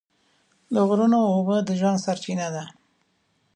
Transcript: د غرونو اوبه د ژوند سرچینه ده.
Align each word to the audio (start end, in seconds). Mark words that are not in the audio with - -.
د 0.73 0.75
غرونو 0.87 1.19
اوبه 1.33 1.57
د 1.67 1.69
ژوند 1.79 2.03
سرچینه 2.05 2.47
ده. 2.55 2.63